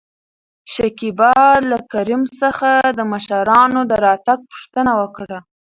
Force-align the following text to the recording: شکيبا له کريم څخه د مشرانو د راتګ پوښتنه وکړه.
شکيبا 0.73 1.35
له 1.69 1.77
کريم 1.91 2.23
څخه 2.41 2.71
د 2.97 2.99
مشرانو 3.11 3.79
د 3.89 3.91
راتګ 4.05 4.39
پوښتنه 4.51 4.91
وکړه. 5.01 5.37